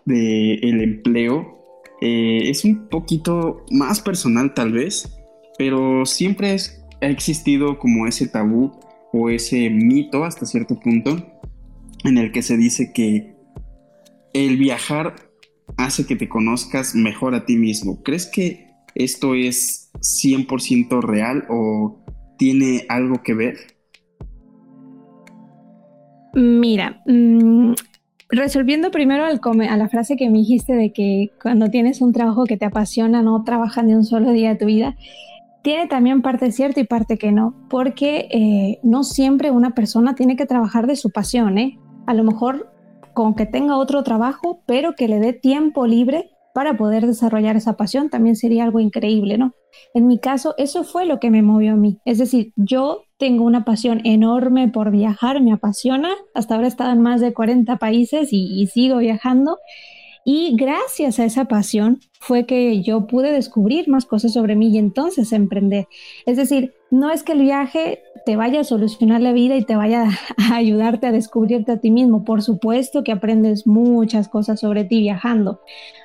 [0.09, 1.59] del empleo
[2.01, 5.17] eh, es un poquito más personal tal vez,
[5.57, 6.55] pero siempre
[7.01, 8.71] ha existido como ese tabú
[9.13, 11.17] o ese mito hasta cierto punto
[12.03, 13.35] en el que se dice que
[14.33, 15.15] el viajar
[15.77, 18.01] hace que te conozcas mejor a ti mismo.
[18.03, 22.03] ¿Crees que esto es 100% real o
[22.37, 23.57] tiene algo que ver?
[26.33, 27.73] Mira, mm,
[28.29, 32.57] resolviendo primero a la frase que me dijiste de que cuando tienes un trabajo que
[32.57, 34.95] te apasiona, no trabajas ni un solo día de tu vida,
[35.61, 40.35] tiene también parte cierta y parte que no, porque eh, no siempre una persona tiene
[40.35, 41.77] que trabajar de su pasión, ¿eh?
[42.05, 42.71] A lo mejor
[43.13, 47.77] con que tenga otro trabajo, pero que le dé tiempo libre para poder desarrollar esa
[47.77, 49.53] pasión, también sería algo increíble, ¿no?
[49.93, 51.99] En mi caso, eso fue lo que me movió a mí.
[52.03, 56.09] Es decir, yo tengo una pasión enorme por viajar, me apasiona.
[56.33, 59.57] Hasta ahora he estado en más de 40 países y, sigo viajando.
[60.25, 64.79] Y gracias a esa pasión fue que yo pude descubrir más cosas sobre mí y
[64.79, 65.87] entonces emprender.
[66.25, 69.75] Es decir, no es que el viaje te vaya a solucionar la vida y te
[69.75, 70.03] vaya
[70.37, 72.23] a ayudarte a descubrirte a ti mismo.
[72.23, 75.61] Por supuesto que aprendes muchas cosas sobre ti viajando.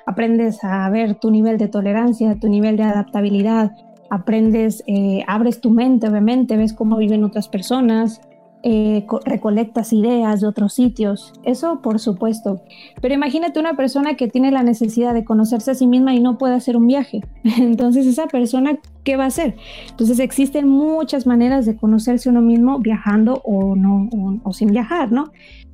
[0.07, 3.73] Aprendes a ver tu nivel de tolerancia, tu nivel de adaptabilidad.
[4.09, 8.21] Aprendes, eh, abres tu mente, obviamente, ves cómo viven otras personas,
[8.67, 12.63] eh, recolectas ideas de otros sitios, eso por supuesto.
[12.99, 16.39] Pero imagínate una persona que tiene la necesidad de conocerse a sí misma y no
[16.39, 17.21] puede hacer un viaje.
[17.43, 19.55] Entonces esa persona, ¿qué va a hacer?
[19.91, 24.09] Entonces existen muchas maneras de conocerse uno mismo viajando o, no,
[24.43, 25.31] o, sin viajar, ¿no?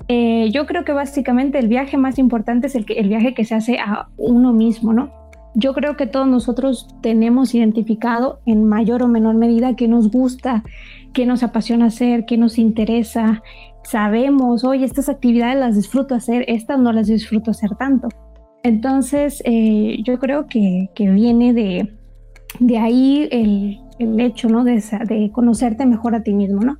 [0.09, 3.45] Eh, yo creo que básicamente el viaje más importante es el, que, el viaje que
[3.45, 5.20] se hace a uno mismo, ¿no?
[5.53, 10.63] Yo creo que todos nosotros tenemos identificado en mayor o menor medida que nos gusta
[11.13, 13.43] qué nos apasiona hacer, qué nos interesa.
[13.83, 18.09] Sabemos, oye, estas actividades las disfruto hacer, estas no las disfruto hacer tanto.
[18.63, 21.91] Entonces, eh, yo creo que, viene de,
[22.59, 24.63] de ahí el, el, hecho, ¿no?
[24.63, 26.77] De, de, conocerte mejor a ti mismo, ¿no?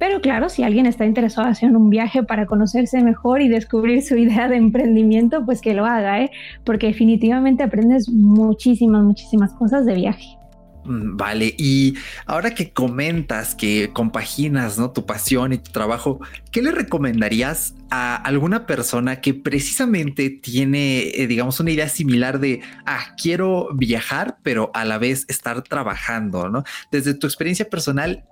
[0.00, 4.02] Pero claro, si alguien está interesado en hacer un viaje para conocerse mejor y descubrir
[4.02, 6.30] su idea de emprendimiento, pues que lo haga, ¿eh?
[6.64, 10.38] Porque definitivamente aprendes muchísimas, muchísimas cosas de viaje.
[10.84, 14.90] Mm, vale, y ahora que comentas que compaginas ¿no?
[14.90, 16.18] tu pasión y tu trabajo,
[16.50, 22.62] ¿qué le recomendarías a alguna persona que precisamente tiene, eh, digamos, una idea similar de,
[22.86, 26.64] ah, quiero viajar, pero a la vez estar trabajando, ¿no?
[26.90, 28.24] Desde tu experiencia personal,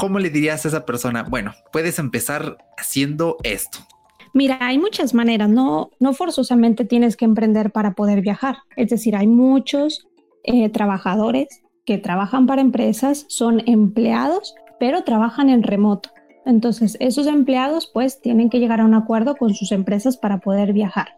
[0.00, 1.22] ¿cómo le dirías a esa persona?
[1.22, 3.78] Bueno, puedes empezar haciendo esto.
[4.32, 8.58] Mira, hay muchas maneras, no, no forzosamente tienes que emprender para poder viajar.
[8.76, 10.06] Es decir, hay muchos
[10.44, 11.48] eh, trabajadores
[11.84, 16.10] que trabajan para empresas son empleados, pero trabajan en remoto.
[16.46, 20.72] Entonces, esos empleados pues tienen que llegar a un acuerdo con sus empresas para poder
[20.72, 21.08] viajar.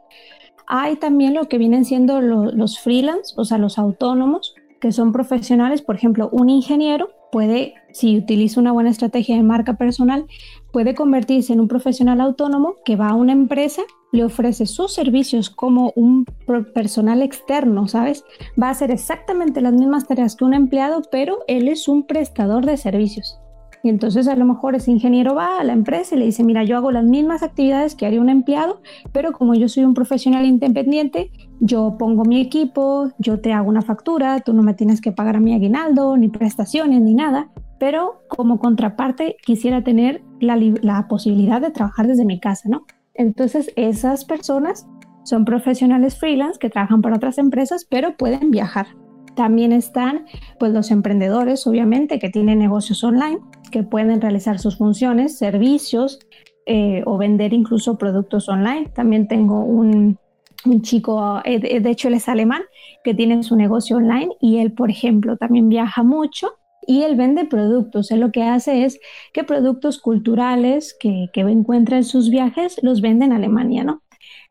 [0.66, 5.80] Hay también lo que vienen siendo los freelance, o sea, los autónomos, que son profesionales.
[5.80, 10.26] Por ejemplo, un ingeniero puede, si utiliza una buena estrategia de marca personal,
[10.72, 15.48] puede convertirse en un profesional autónomo que va a una empresa le ofrece sus servicios
[15.48, 16.26] como un
[16.74, 18.24] personal externo, ¿sabes?
[18.60, 22.66] Va a hacer exactamente las mismas tareas que un empleado, pero él es un prestador
[22.66, 23.41] de servicios.
[23.82, 26.62] Y entonces a lo mejor ese ingeniero va a la empresa y le dice, mira,
[26.62, 28.80] yo hago las mismas actividades que haría un empleado,
[29.12, 33.82] pero como yo soy un profesional independiente, yo pongo mi equipo, yo te hago una
[33.82, 38.22] factura, tú no me tienes que pagar a mi aguinaldo, ni prestaciones, ni nada, pero
[38.28, 42.86] como contraparte quisiera tener la, la posibilidad de trabajar desde mi casa, ¿no?
[43.14, 44.86] Entonces esas personas
[45.24, 48.86] son profesionales freelance que trabajan para otras empresas, pero pueden viajar.
[49.34, 50.26] También están
[50.58, 53.38] pues los emprendedores, obviamente, que tienen negocios online,
[53.70, 56.18] que pueden realizar sus funciones, servicios
[56.66, 58.88] eh, o vender incluso productos online.
[58.94, 60.18] También tengo un,
[60.64, 62.62] un chico, eh, de hecho él es alemán,
[63.04, 66.54] que tiene su negocio online y él, por ejemplo, también viaja mucho
[66.86, 68.10] y él vende productos.
[68.10, 69.00] Él lo que hace es
[69.32, 74.01] que productos culturales que, que encuentra en sus viajes los vende en Alemania, ¿no?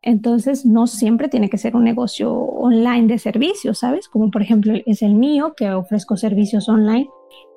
[0.01, 4.07] Entonces, no siempre tiene que ser un negocio online de servicios, ¿sabes?
[4.07, 7.10] Como por ejemplo es el mío, que ofrezco servicios online,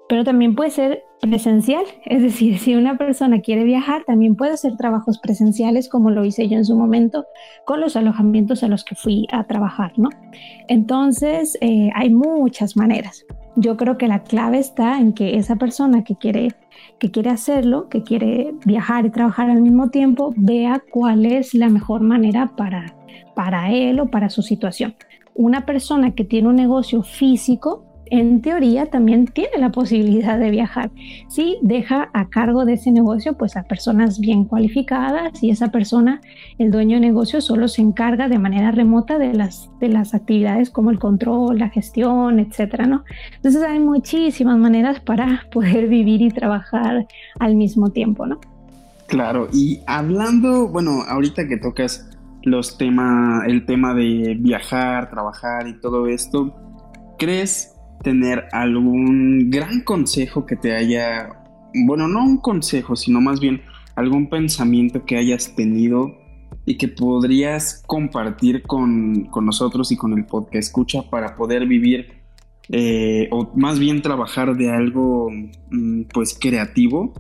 [0.09, 1.85] pero también puede ser presencial.
[2.05, 6.49] Es decir, si una persona quiere viajar, también puede hacer trabajos presenciales, como lo hice
[6.49, 7.27] yo en su momento
[7.65, 10.09] con los alojamientos a los que fui a trabajar, ¿no?
[10.69, 13.25] Entonces, eh, hay muchas maneras.
[13.57, 16.49] Yo creo que la clave está en que esa persona que quiere,
[16.99, 21.69] que quiere hacerlo, que quiere viajar y trabajar al mismo tiempo, vea cuál es la
[21.69, 22.97] mejor manera para,
[23.37, 24.97] para él o para su situación.
[25.35, 30.91] Una persona que tiene un negocio físico, en teoría también tiene la posibilidad de viajar.
[31.29, 36.21] Si deja a cargo de ese negocio pues a personas bien cualificadas y esa persona,
[36.59, 40.71] el dueño de negocio, solo se encarga de manera remota de las, de las actividades
[40.71, 43.05] como el control, la gestión, etcétera, ¿no?
[43.37, 47.07] Entonces hay muchísimas maneras para poder vivir y trabajar
[47.39, 48.41] al mismo tiempo, ¿no?
[49.07, 52.11] Claro, y hablando, bueno, ahorita que tocas
[52.43, 56.55] los temas, el tema de viajar, trabajar y todo esto,
[57.19, 57.74] ¿crees
[58.05, 61.29] tener algún gran consejo que te haya,
[61.87, 63.63] bueno, no un consejo, sino más bien
[63.97, 66.15] algún pensamiento que hayas tenido
[66.67, 72.23] y que podrías compartir con, nosotros y con el podcast escucha para poder vivir
[72.71, 75.31] eh, o más bien trabajar de algo
[75.71, 77.13] mm, pues creativo?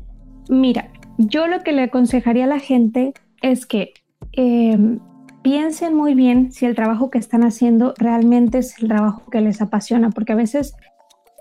[0.48, 3.92] Mira, yo lo que le aconsejaría a la gente es que
[4.32, 5.00] em,
[5.44, 9.60] piensen muy bien si el trabajo que están haciendo realmente es el trabajo que les
[9.60, 10.74] apasiona, porque a veces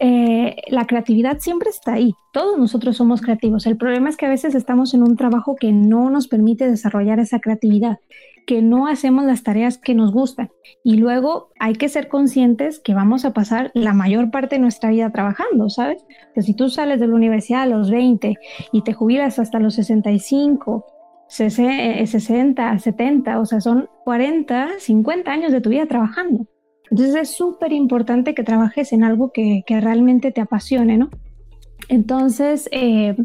[0.02, 2.14] eh, la creatividad siempre está ahí.
[2.34, 3.66] Todos nosotros somos creativos.
[3.66, 7.20] El problema es que a veces estamos en un trabajo que no nos permite desarrollar
[7.20, 8.00] esa creatividad,
[8.46, 10.50] que no hacemos las tareas que nos gustan.
[10.84, 14.90] Y luego hay que ser conscientes que vamos a pasar la mayor parte de nuestra
[14.90, 16.04] vida trabajando, ¿sabes?
[16.36, 18.36] si tú sales de la universidad a los 20
[18.74, 20.93] y te jubilas hasta los 65
[21.34, 26.46] 60, 70, eh, o sea, son 40, 50 años de tu vida trabajando.
[26.92, 31.10] Entonces es súper importante que trabajes en algo que, que, realmente te apasione, ¿no?
[31.90, 33.16] Entonces, eh,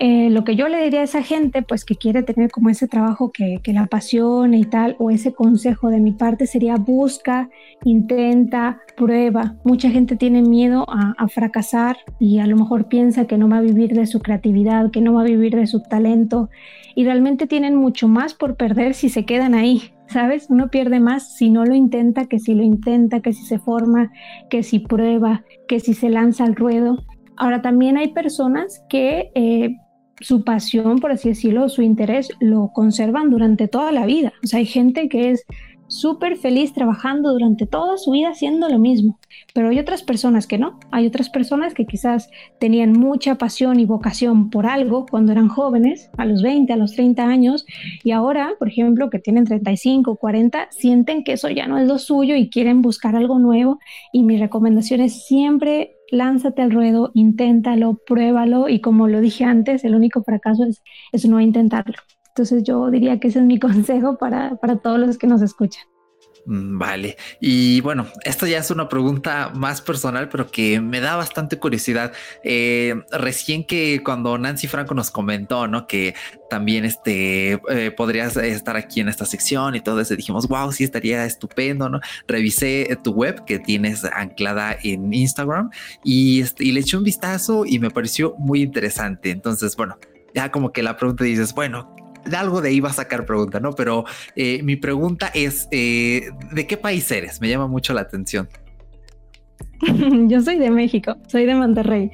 [0.00, 2.86] eh, lo que yo le diría a esa gente, pues que quiere tener como ese
[2.86, 7.50] trabajo que, la apasione y tal, o ese consejo de mi parte sería busca,
[7.82, 9.56] intenta, prueba.
[9.64, 13.58] Mucha gente tiene miedo a, a, fracasar y a lo mejor piensa que no va
[13.58, 16.48] a vivir de su creatividad, que no va a vivir de su talento
[16.94, 19.92] y realmente tienen mucho más por perder si se quedan ahí.
[20.06, 20.46] ¿Sabes?
[20.48, 24.10] Uno pierde más si no lo intenta, que si lo intenta, que si se forma,
[24.48, 27.04] que si prueba, que si se lanza al ruedo.
[27.36, 29.76] Ahora también hay personas que eh,
[30.20, 34.32] su pasión, por así decirlo, su interés, lo conservan durante toda la vida.
[34.42, 35.44] O sea, hay gente que es
[35.88, 39.18] súper feliz trabajando durante toda su vida haciendo lo mismo.
[39.54, 40.78] Pero hay otras personas que no.
[40.90, 46.10] Hay otras personas que quizás tenían mucha pasión y vocación por algo cuando eran jóvenes,
[46.16, 47.66] a los 20, a los 30 años,
[48.04, 51.98] y ahora, por ejemplo, que tienen 35, 40, sienten que eso ya no es lo
[51.98, 53.78] suyo y quieren buscar algo nuevo.
[54.12, 59.84] Y mi recomendación es siempre lánzate al ruedo, inténtalo, pruébalo y como lo dije antes,
[59.84, 61.96] el único fracaso es, es no intentarlo.
[62.28, 65.84] Entonces yo diría que ese es mi consejo para, para todos los que nos escuchan.
[66.48, 67.18] Mm, vale.
[67.40, 72.14] Y bueno, esto ya es una pregunta más personal, pero que me da bastante curiosidad.
[72.42, 75.86] Eh, recién que cuando Nancy Franco nos comentó, ¿no?
[75.86, 76.14] Que
[76.48, 80.84] también este eh, podrías estar aquí en esta sección y todo eso, dijimos, wow, sí
[80.84, 82.00] estaría estupendo, ¿no?
[82.26, 85.68] Revisé tu web que tienes anclada en Instagram
[86.02, 89.30] y, este, y le eché un vistazo y me pareció muy interesante.
[89.30, 89.98] Entonces, bueno,
[90.34, 91.94] ya como que la pregunta dices, bueno,
[92.36, 93.72] algo de ahí va a sacar pregunta, ¿no?
[93.72, 94.04] Pero
[94.36, 97.40] eh, mi pregunta es, eh, ¿de qué país eres?
[97.40, 98.48] Me llama mucho la atención.
[100.28, 102.10] Yo soy de México, soy de Monterrey.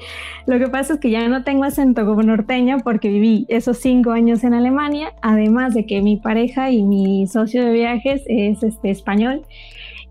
[0.46, 4.10] Lo que pasa es que ya no tengo acento como norteña porque viví esos cinco
[4.10, 8.90] años en Alemania, además de que mi pareja y mi socio de viajes es este
[8.90, 9.42] español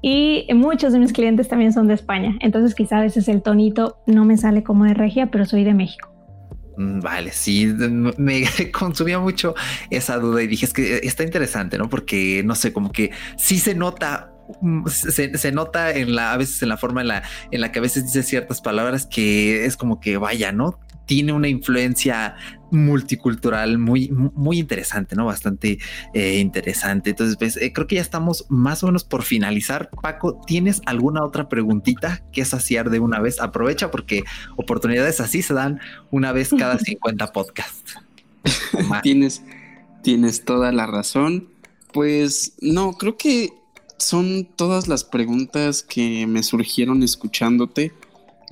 [0.01, 2.35] y muchos de mis clientes también son de España.
[2.41, 5.73] Entonces quizá a veces el tonito no me sale como de regia, pero soy de
[5.73, 6.12] México.
[6.77, 7.67] Mm, vale, sí,
[8.17, 9.53] me consumía mucho
[9.89, 11.89] esa duda y dije, es que está interesante, ¿no?
[11.89, 16.61] Porque, no sé, como que sí se nota mm, se, nota en la, a veces
[16.63, 19.77] en la forma en la, en la que a veces dice ciertas palabras que es
[19.77, 20.79] como que vaya, ¿no?
[21.05, 22.35] Tiene una influencia
[22.71, 25.25] multicultural muy, muy interesante, ¿no?
[25.25, 25.77] Bastante
[26.13, 27.11] eh, interesante.
[27.11, 29.89] Entonces, pues, eh, creo que ya estamos más o menos por finalizar.
[30.01, 33.39] Paco, ¿tienes alguna otra preguntita que saciar de una vez?
[33.39, 34.23] Aprovecha porque
[34.55, 35.79] oportunidades así se dan
[36.11, 37.95] una vez cada 50 podcasts.
[39.03, 39.43] tienes,
[40.01, 41.49] tienes toda la razón.
[41.91, 43.53] Pues no, creo que
[43.97, 47.93] son todas las preguntas que me surgieron escuchándote.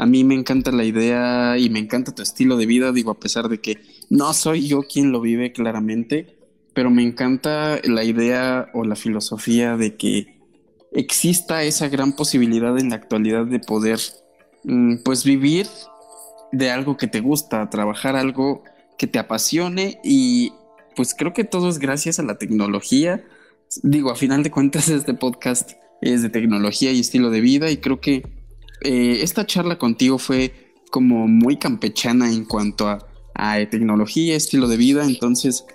[0.01, 3.19] A mí me encanta la idea y me encanta tu estilo de vida, digo, a
[3.19, 3.77] pesar de que
[4.09, 6.39] no soy yo quien lo vive claramente,
[6.73, 10.39] pero me encanta la idea o la filosofía de que
[10.91, 13.99] exista esa gran posibilidad en la actualidad de poder,
[14.63, 15.67] mm, pues, vivir
[16.51, 18.63] de algo que te gusta, trabajar algo
[18.97, 20.51] que te apasione y
[20.95, 23.23] pues creo que todo es gracias a la tecnología.
[23.83, 27.77] Digo, a final de cuentas este podcast es de tecnología y estilo de vida y
[27.77, 28.40] creo que
[28.83, 33.07] eh, esta charla contigo fue como muy campechana en cuanto a,
[33.71, 35.65] tecnología, estilo de vida, entonces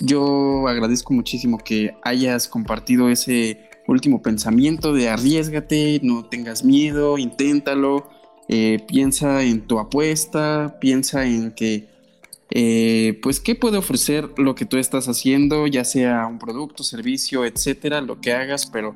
[0.00, 8.08] yo agradezco muchísimo que hayas compartido ese último pensamiento de arriesgate, no tengas miedo, inténtalo,
[8.48, 11.88] eh, piensa en tu apuesta, piensa en que,
[12.50, 17.44] eh, pues, ¿qué puede ofrecer lo que tú estás haciendo, ya sea un producto, servicio,
[17.44, 18.94] etcétera, lo que hagas, pero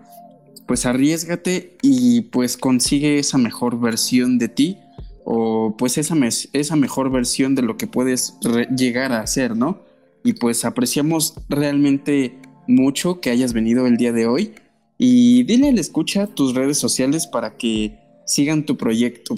[0.67, 4.79] pues arriesgate y pues consigue esa mejor versión de ti
[5.25, 6.15] o pues esa,
[6.53, 8.39] esa mejor versión de lo que puedes
[8.77, 9.81] llegar a hacer, ¿no?
[10.25, 12.39] Y pues apreciamos realmente
[12.69, 14.55] mucho que hayas venido el día de hoy
[14.99, 19.35] y dile al escucha tus redes sociales para que sigan tu proyecto.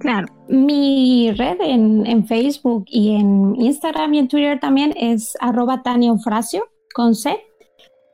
[0.00, 5.82] Claro, mi red en, Facebook y en Instagram y en Twitter también es arroba
[6.94, 7.38] con C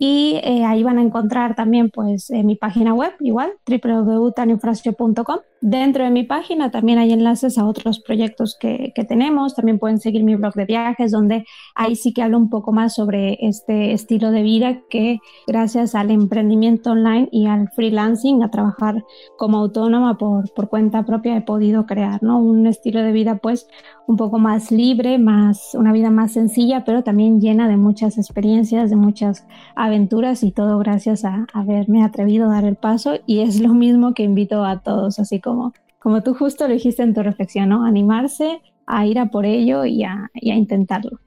[0.00, 6.10] y eh, ahí van a encontrar también pues mi página web igual www.tanifrasio.com dentro de
[6.10, 9.54] mi página también hay enlaces a otros proyectos que, que, tenemos.
[9.54, 11.44] También pueden seguir mi blog de viajes donde
[11.74, 16.10] ahí sí que hablo un poco más sobre este estilo de vida que gracias al
[16.10, 19.04] emprendimiento online y al freelancing a trabajar
[19.36, 23.66] como autónoma por, por cuenta propia he podido crear no un estilo de vida pues
[24.06, 28.90] un poco más libre más una vida más sencilla pero también llena de muchas experiencias
[28.90, 33.14] de muchas aventuras y todo gracias a haberme atrevido a dar el paso.
[33.26, 35.49] Y es lo mismo que invito a todos, así como,
[35.98, 37.84] como tú justo lo dijiste en tu reflexión, ¿no?
[37.84, 41.20] Animarse a ir a por ello y a, y a intentarlo.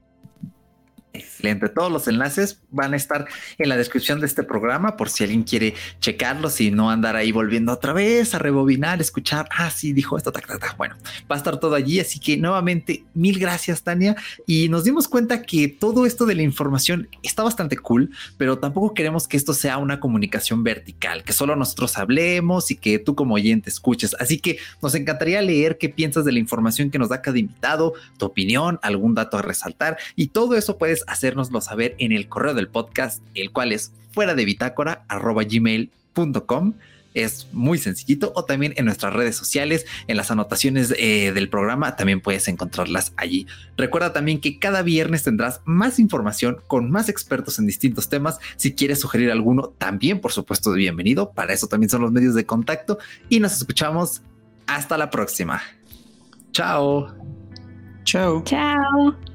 [1.14, 1.68] Excelente.
[1.68, 3.26] Todos los enlaces van a estar
[3.58, 7.30] en la descripción de este programa por si alguien quiere checarlos y no andar ahí
[7.30, 9.48] volviendo otra vez a rebobinar, escuchar.
[9.56, 10.32] Ah, sí, dijo esto.
[10.76, 10.96] Bueno,
[11.30, 12.00] va a estar todo allí.
[12.00, 14.16] Así que nuevamente, mil gracias, Tania.
[14.44, 18.92] Y nos dimos cuenta que todo esto de la información está bastante cool, pero tampoco
[18.92, 23.36] queremos que esto sea una comunicación vertical, que solo nosotros hablemos y que tú como
[23.36, 24.16] oyente escuches.
[24.18, 27.94] Así que nos encantaría leer qué piensas de la información que nos da cada invitado,
[28.18, 32.54] tu opinión, algún dato a resaltar y todo eso puedes hacérnoslo saber en el correo
[32.54, 36.74] del podcast, el cual es fuera de bitácora gmail.com.
[37.14, 41.94] Es muy sencillito o también en nuestras redes sociales, en las anotaciones eh, del programa,
[41.94, 43.46] también puedes encontrarlas allí.
[43.76, 48.40] Recuerda también que cada viernes tendrás más información con más expertos en distintos temas.
[48.56, 51.30] Si quieres sugerir alguno, también por supuesto bienvenido.
[51.30, 52.98] Para eso también son los medios de contacto
[53.28, 54.22] y nos escuchamos
[54.66, 55.62] hasta la próxima.
[56.50, 57.14] Chao.
[58.04, 58.42] Chao.
[58.44, 59.33] Chao.